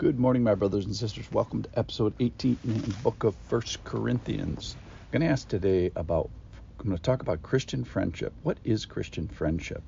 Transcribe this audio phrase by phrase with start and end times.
[0.00, 1.30] Good morning, my brothers and sisters.
[1.30, 4.74] Welcome to episode 18 in the book of First Corinthians.
[4.80, 6.30] I'm going to ask today about,
[6.78, 8.32] I'm going to talk about Christian friendship.
[8.42, 9.82] What is Christian friendship?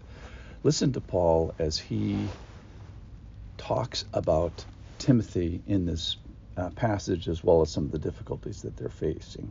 [0.64, 2.29] Listen to Paul as he
[3.56, 4.67] talks about
[4.98, 6.19] Timothy in this
[6.59, 9.51] uh, passage as well as some of the difficulties that they're facing.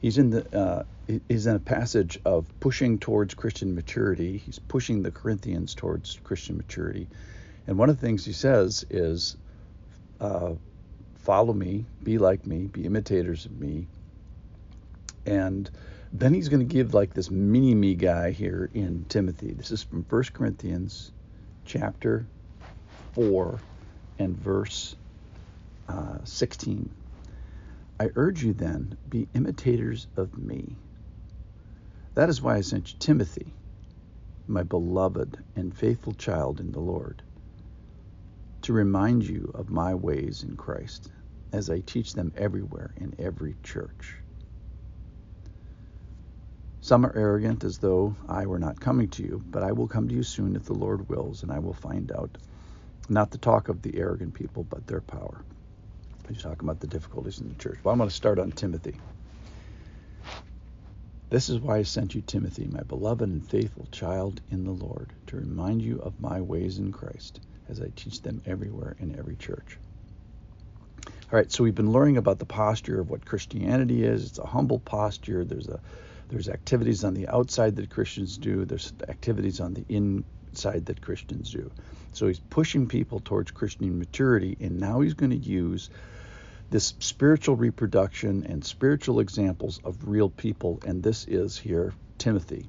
[0.00, 0.84] He's in the uh,
[1.26, 4.38] he's in a passage of pushing towards Christian maturity.
[4.38, 7.08] He's pushing the Corinthians towards Christian maturity.
[7.66, 9.36] And one of the things he says is
[10.22, 10.54] uh,
[11.16, 13.88] follow me, be like me, be imitators of me.
[15.26, 15.68] And
[16.12, 19.52] then he's going to give like this mini me guy here in Timothy.
[19.52, 21.10] This is from 1 Corinthians
[21.64, 22.26] chapter
[23.14, 23.58] 4
[24.20, 24.94] and verse
[25.88, 26.88] uh, 16.
[27.98, 30.76] I urge you then, be imitators of me.
[32.14, 33.52] That is why I sent you Timothy,
[34.46, 37.22] my beloved and faithful child in the Lord
[38.62, 41.08] to remind you of my ways in Christ
[41.52, 44.16] as I teach them everywhere in every church.
[46.80, 50.08] Some are arrogant as though I were not coming to you, but I will come
[50.08, 52.38] to you soon if the Lord wills, and I will find out
[53.08, 55.44] not the talk of the arrogant people, but their power.
[56.28, 57.78] He's talking about the difficulties in the church.
[57.84, 59.00] Well, I'm going to start on Timothy.
[61.32, 65.14] This is why I sent you Timothy, my beloved and faithful child in the Lord,
[65.28, 69.36] to remind you of my ways in Christ as I teach them everywhere in every
[69.36, 69.78] church.
[71.06, 74.26] All right, so we've been learning about the posture of what Christianity is.
[74.26, 75.42] It's a humble posture.
[75.42, 75.80] There's a
[76.28, 78.66] there's activities on the outside that Christians do.
[78.66, 81.70] There's activities on the inside that Christians do.
[82.12, 85.88] So he's pushing people towards Christian maturity, and now he's going to use
[86.72, 92.66] this spiritual reproduction and spiritual examples of real people, and this is here Timothy.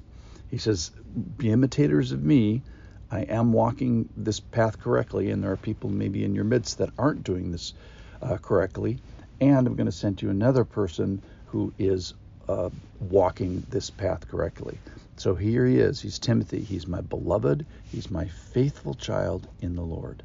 [0.50, 0.92] He says,
[1.36, 2.62] Be imitators of me
[3.14, 6.90] I am walking this path correctly, and there are people maybe in your midst that
[6.98, 7.72] aren't doing this
[8.20, 8.98] uh, correctly.
[9.40, 12.14] And I'm going to send you another person who is
[12.48, 14.78] uh, walking this path correctly.
[15.16, 16.00] So here he is.
[16.00, 16.60] He's Timothy.
[16.60, 17.66] He's my beloved.
[17.84, 20.24] He's my faithful child in the Lord.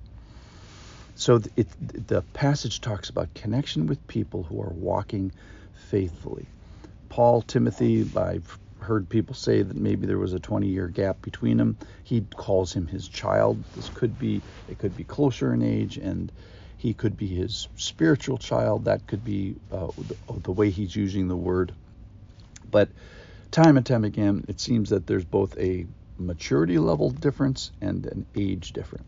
[1.20, 1.68] So it,
[2.08, 5.34] the passage talks about connection with people who are walking
[5.74, 6.48] faithfully.
[7.10, 11.58] Paul, Timothy, I've heard people say that maybe there was a 20 year gap between
[11.58, 11.78] them.
[12.06, 13.66] He calls him his child.
[13.74, 16.32] This could be, it could be closer in age, and
[16.78, 18.86] he could be his spiritual child.
[18.86, 21.74] That could be uh, the, the way he's using the word.
[22.72, 22.92] But
[23.52, 25.86] time and time again, it seems that there's both a
[26.18, 29.06] maturity level difference and an age difference.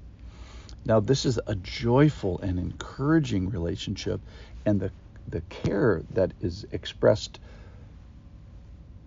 [0.86, 4.22] Now, this is a joyful and encouraging relationship,
[4.66, 4.92] and the
[5.28, 7.40] the care that is expressed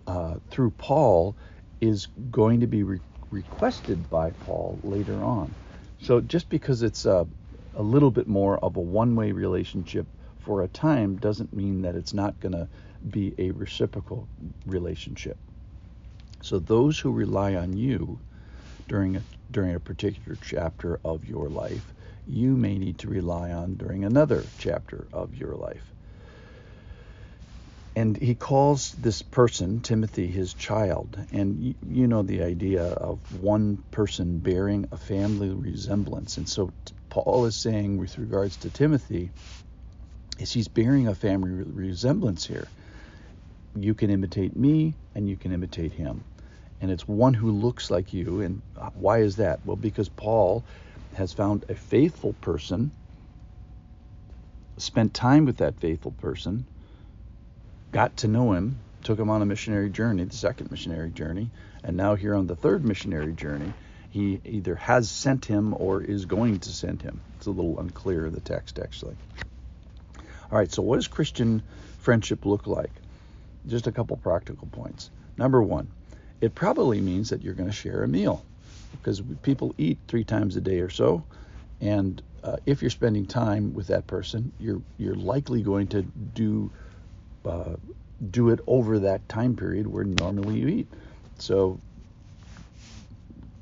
[0.07, 1.37] uh, through Paul
[1.81, 5.55] is going to be re- requested by Paul later on.
[5.99, 7.27] So just because it's a,
[7.73, 10.07] a little bit more of a one way relationship
[10.39, 12.69] for a time doesn't mean that it's not going to
[13.09, 14.29] be a reciprocal
[14.65, 15.37] relationship.
[16.41, 18.19] So those who rely on you
[18.87, 19.21] during a,
[19.51, 21.93] during a particular chapter of your life,
[22.27, 25.83] you may need to rely on during another chapter of your life.
[27.95, 31.17] And he calls this person, Timothy, his child.
[31.31, 36.35] And you, know the idea of one person bearing a family resemblance.
[36.37, 36.73] And so
[37.09, 39.29] Paul is saying, with regards to Timothy,
[40.39, 42.67] is he's bearing a family resemblance here.
[43.77, 46.25] You can imitate me, and you can imitate him.
[46.81, 48.41] And it's one who looks like you.
[48.41, 48.61] And
[48.95, 49.59] why is that?
[49.65, 50.63] Well, because Paul
[51.15, 52.91] has found a faithful person,
[54.77, 56.65] spent time with that faithful person,
[57.91, 61.49] got to know him, took him on a missionary journey, the second missionary journey,
[61.83, 63.73] and now here on the third missionary journey,
[64.09, 67.21] he either has sent him or is going to send him.
[67.37, 69.15] It's a little unclear in the text, actually.
[70.51, 71.63] All right, so what does Christian
[71.99, 72.91] friendship look like?
[73.67, 75.09] Just a couple practical points.
[75.37, 75.87] Number one,
[76.41, 78.43] it probably means that you're going to share a meal
[78.91, 81.23] because people eat three times a day or so,
[81.81, 86.71] and uh, if you're spending time with that person, you're you're likely going to do
[87.45, 87.75] uh,
[88.31, 90.87] do it over that time period where normally you eat.
[91.39, 91.79] So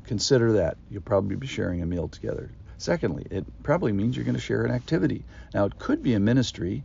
[0.06, 0.78] consider that.
[0.92, 2.50] You'll probably be sharing a meal together.
[2.78, 5.24] Secondly, it probably means you're going to share an activity.
[5.54, 6.84] Now, it could be a ministry.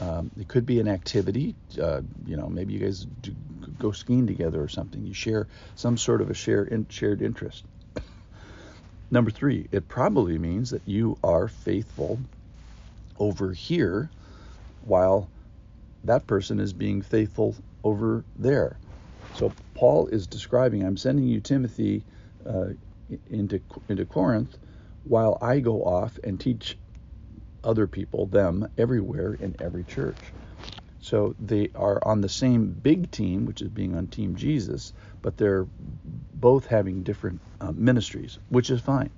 [0.00, 1.54] Um, it could be an activity.
[1.80, 3.34] Uh, you know, maybe you guys do,
[3.78, 5.04] go skiing together or something.
[5.04, 7.64] You share some sort of a share in, shared interest.
[9.10, 12.18] Number three, it probably means that you are faithful
[13.18, 14.10] over here
[14.82, 15.28] while
[16.04, 18.78] that person is being faithful over there.
[19.36, 22.04] So Paul is describing, I'm sending you Timothy
[22.46, 22.68] uh,
[23.30, 24.56] into into Corinth
[25.04, 26.78] while I go off and teach
[27.62, 30.16] other people, them, everywhere in every church.
[31.04, 35.36] So they are on the same big team, which is being on Team Jesus, but
[35.36, 35.66] they're
[36.32, 39.10] both having different uh, ministries, which is fine.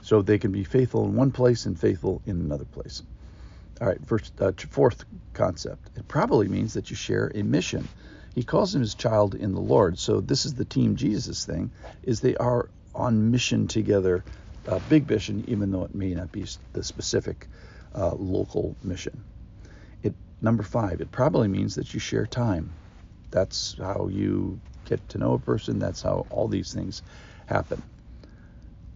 [0.00, 3.02] So they can be faithful in one place and faithful in another place.
[3.82, 5.90] All right, first, uh, fourth concept.
[5.94, 7.86] It probably means that you share a mission.
[8.34, 9.98] He calls him his child in the Lord.
[9.98, 11.70] So this is the Team Jesus thing,
[12.02, 14.24] is they are on mission together,
[14.68, 17.46] uh, big mission, even though it may not be the specific
[17.94, 19.22] uh, local mission.
[20.40, 21.00] Number five.
[21.00, 22.70] It probably means that you share time.
[23.30, 25.78] That's how you get to know a person.
[25.78, 27.02] That's how all these things
[27.46, 27.82] happen.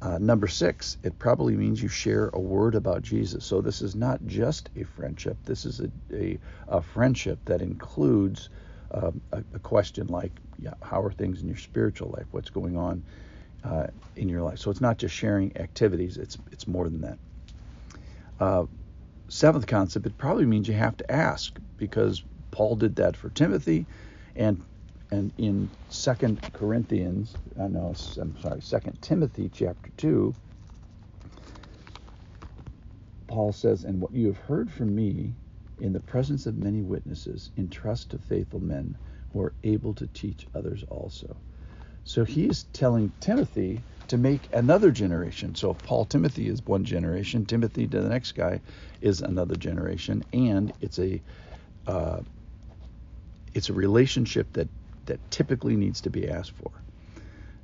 [0.01, 3.45] Uh, number six, it probably means you share a word about Jesus.
[3.45, 5.37] So this is not just a friendship.
[5.45, 8.49] This is a, a, a friendship that includes
[8.91, 12.27] um, a, a, question like, yeah, how are things in your spiritual life?
[12.33, 13.05] What's going on
[13.63, 13.87] uh,
[14.17, 14.59] in your life?
[14.59, 16.17] So it's not just sharing activities.
[16.17, 17.19] It's it's more than that.
[18.41, 18.67] Uh,
[19.33, 23.89] seventh concept, it probably means you have to ask because Paul did that for Timothy,
[24.37, 24.65] and
[25.11, 30.37] and in Second Corinthians, I uh, know, I'm sorry, Second Timothy chapter two,
[33.29, 35.37] Paul says, "And what you have heard from me
[35.79, 38.99] in the presence of many witnesses, entrust to faithful men
[39.33, 41.37] who are able to teach others also."
[42.05, 45.55] So he's telling Timothy to make another generation.
[45.55, 48.61] So if Paul Timothy is one generation, Timothy to the next guy
[49.01, 51.19] is another generation, and it's a
[51.87, 52.21] uh,
[53.55, 54.69] it's a relationship that
[55.07, 56.71] that typically needs to be asked for.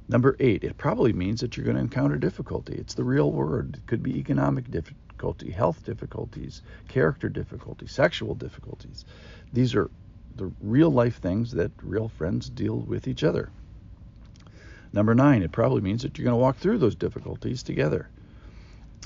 [0.08, 2.76] Number eight, it probably means that you're going to encounter difficulty.
[2.76, 3.74] It's the real word.
[3.76, 9.04] It could be economic difficulty, health difficulties, character difficulties, sexual difficulties.
[9.52, 9.90] These are
[10.34, 13.50] the real life things that real friends deal with each other.
[14.92, 18.08] Number nine, it probably means that you're going to walk through those difficulties together.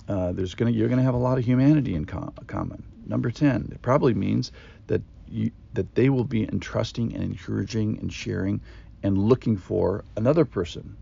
[0.09, 2.83] Uh, there's going to you're going to have a lot of humanity in com- common.
[3.07, 4.53] Number ten, it probably means
[4.87, 8.61] that you, that they will be entrusting and encouraging and sharing
[9.03, 10.97] and looking for another person.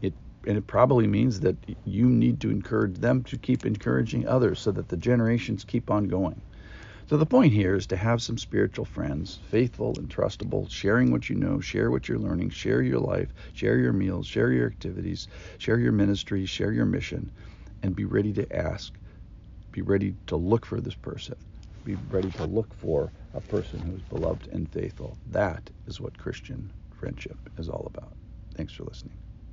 [0.00, 0.14] It
[0.46, 4.72] and it probably means that you need to encourage them to keep encouraging others so
[4.72, 6.40] that the generations keep on going.
[7.08, 11.28] So the point here is to have some spiritual friends, faithful and trustable, sharing what
[11.30, 15.28] you know, share what you're learning, share your life, share your meals, share your activities,
[15.58, 17.32] share your ministry, share your mission,
[17.82, 18.98] and be ready to ask,
[19.72, 21.36] be ready to look for this person
[21.84, 25.18] be ready to look for a person who is beloved and faithful.
[25.26, 28.16] That is what Christian friendship is all about.
[28.56, 29.18] Thanks for listening.